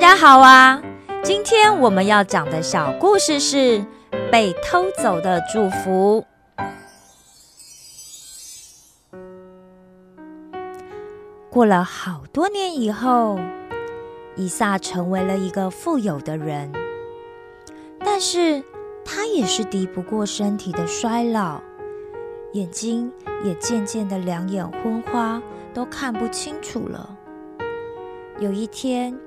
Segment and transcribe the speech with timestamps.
[0.00, 0.80] 大家好啊！
[1.24, 3.80] 今天我们要讲的小故事是
[4.30, 6.24] 《被偷走的祝福》。
[11.50, 13.40] 过了好多年以后，
[14.36, 16.70] 以撒成为了一个富有的人，
[17.98, 18.62] 但是
[19.04, 21.60] 他也是敌不过身体的衰老，
[22.52, 25.42] 眼睛也渐渐的两眼昏花，
[25.74, 27.16] 都看不清楚了。
[28.38, 29.18] 有一天，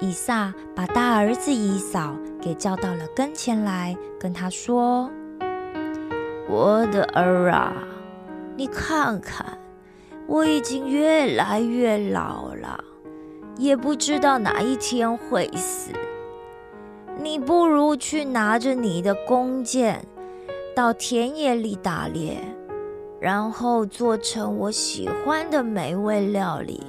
[0.00, 5.10] 以撒把大儿子以扫给叫到了跟前来，跟他说
[6.48, 7.72] ：“我的儿啊，
[8.56, 9.58] 你看看，
[10.28, 12.84] 我已经越来越老了，
[13.56, 15.90] 也不知道哪一天会死。
[17.20, 20.06] 你不如去拿着你的弓箭，
[20.76, 22.38] 到田野里打猎，
[23.20, 26.86] 然后做成我喜欢的美味料理，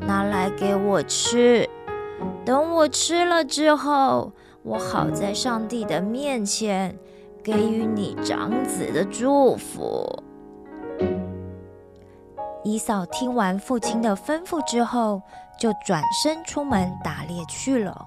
[0.00, 1.68] 拿来给我吃。
[2.46, 6.96] 等我吃了之后，我好在上帝的面前
[7.42, 10.22] 给予你长子的祝福。
[12.62, 15.20] 姨嫂听完父亲的吩咐之后，
[15.58, 18.06] 就转身出门打猎去了。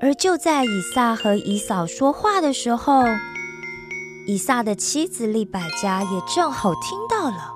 [0.00, 3.02] 而就在以撒和以嫂说话的时候，
[4.26, 7.54] 以撒的妻子利百加也正好听到了。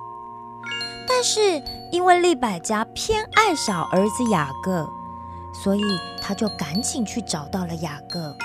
[1.07, 1.61] 但是
[1.91, 4.89] 因为利百加偏爱小儿子雅各，
[5.53, 5.83] 所以
[6.21, 8.35] 他就赶紧去找到了雅各，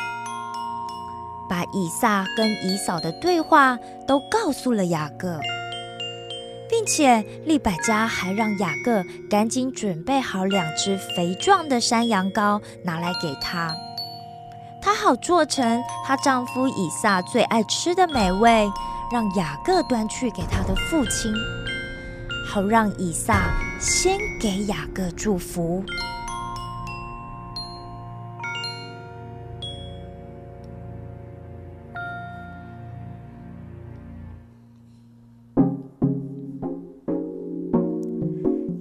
[1.49, 5.41] 把以撒跟以嫂的对话都告诉了雅各，
[6.69, 13.75] 并且利百加还让雅各赶紧准备好两只肥壮的山羊羔拿来给他。
[14.81, 18.71] 她好做成她丈夫以撒最爱吃的美味，
[19.13, 21.33] 让雅各端去给他的父亲，
[22.47, 23.51] 好让以撒
[23.81, 25.85] 先给雅各祝福。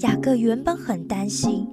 [0.01, 1.67] 雅各原本很担心。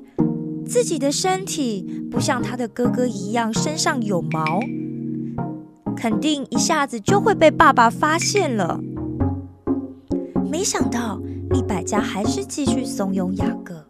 [0.67, 4.61] 自己的身体不像他的哥哥一样身上有毛，
[5.97, 8.81] 肯定一下子就会被爸爸发现了。
[10.51, 11.21] 没想到
[11.51, 13.85] 利百加还是继续怂恿雅各，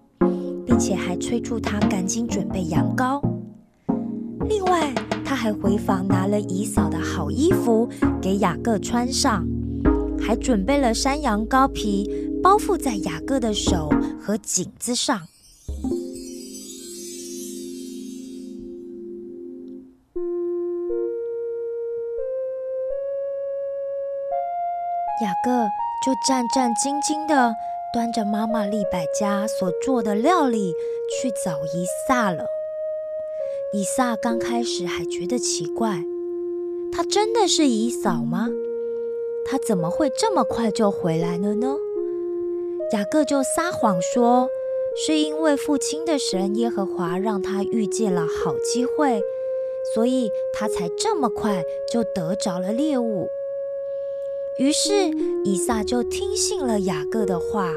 [0.67, 3.23] 并且还催促他赶紧准备羊羔。
[4.49, 4.93] 另外，
[5.25, 7.89] 他还回房拿了姨嫂的好衣服
[8.21, 9.47] 给雅各穿上，
[10.19, 12.11] 还准备了山羊羔皮
[12.43, 15.21] 包覆在雅各的手和颈子上。
[26.05, 27.55] 就战战兢兢地
[27.91, 30.75] 端着妈妈利百加所做的料理
[31.09, 32.45] 去找以撒了。
[33.73, 36.03] 以撒刚开始还觉得奇怪，
[36.93, 38.51] 他真的是以嫂吗？
[39.47, 41.75] 他怎么会这么快就回来了呢？
[42.93, 44.49] 雅各就撒谎说，
[45.07, 49.23] 是因为父亲的神耶和华让他遇见了好机会，
[49.95, 53.27] 所以他才这么快就得着了猎物。
[54.57, 55.11] 于是
[55.45, 57.73] 以撒就听信了雅各的话，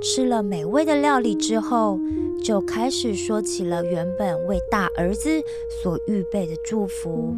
[0.00, 1.98] 吃了美味的料理之后，
[2.44, 7.34] 就开始说起了原本为大儿子所预备的祝福。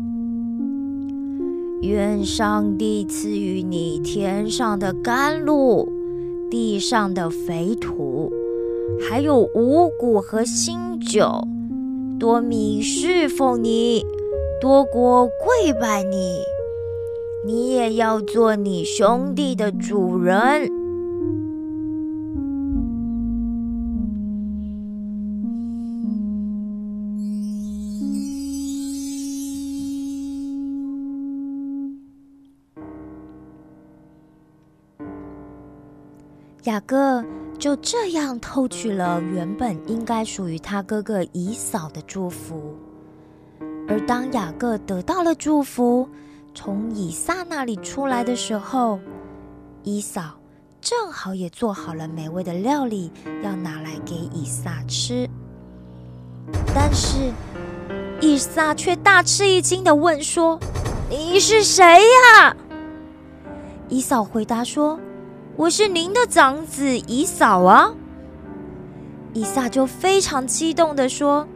[1.81, 5.89] 愿上帝赐予你天上的甘露，
[6.51, 8.31] 地上的肥土，
[9.09, 11.43] 还有五谷和新酒，
[12.21, 14.05] 多米侍奉你，
[14.61, 16.41] 多国跪拜你。
[17.47, 20.69] 你也要做你兄弟的主人。
[36.65, 37.25] 雅各
[37.59, 42.77] 就这样偷取了原本应该属于他哥哥以扫的祝福。
[43.89, 46.07] 而当雅各得到了祝福，
[46.61, 48.99] 从以撒那里出来的时候，
[49.85, 50.41] 以嫂
[50.81, 53.13] 正好也做好了美味的料理，
[53.45, 55.31] 要拿来给以撒吃。
[56.75, 57.33] 但是
[58.21, 60.59] 以撒却大吃一惊的问说
[61.09, 61.85] ：“你是谁
[62.35, 62.57] 呀？”
[63.89, 64.99] 以嫂回答说
[65.55, 67.95] ：“我是您的长子以嫂啊。”
[69.33, 71.47] 以撒就非常激动的说：“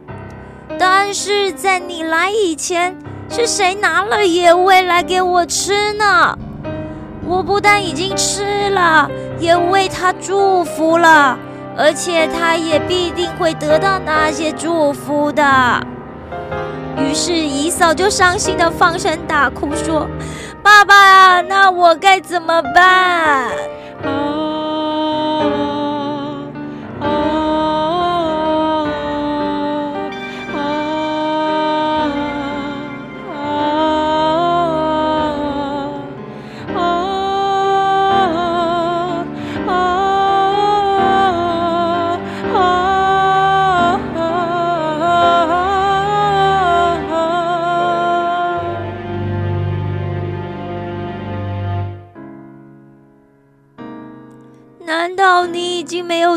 [0.79, 2.97] 但是在你来以前，
[3.35, 6.37] 是谁拿了野味来给我吃呢？
[7.25, 9.09] 我不但已经吃了，
[9.39, 11.35] 也为他祝福了，
[11.75, 15.43] 而且他也必定会得到那些祝福的。”
[16.95, 20.07] 于是姨嫂就伤心的放声大哭说。
[20.61, 23.49] 爸爸，那我该怎么办？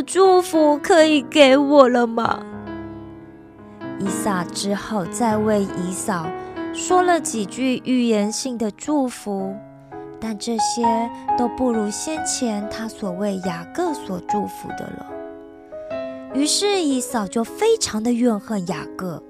[0.06, 2.40] 祝福可以给我了吗？
[3.98, 6.26] 伊撒只好再为以扫
[6.72, 9.56] 说了几句预言性的祝福，
[10.20, 15.06] 但这些都不如先前他所为雅各所祝福的了。
[16.34, 19.20] 于是以扫就非常的怨恨雅各，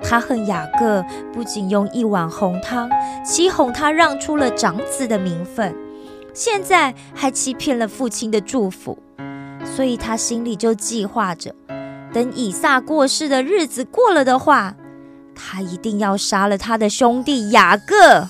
[0.00, 2.88] 他恨雅各不仅用一碗红汤
[3.24, 5.74] 欺哄他让出了长子的名分。
[6.32, 8.96] 现在还欺骗了父亲的祝福，
[9.74, 11.54] 所以他心里就计划着，
[12.12, 14.76] 等以撒过世的日子过了的话，
[15.34, 18.28] 他一定要杀了他的兄弟雅各。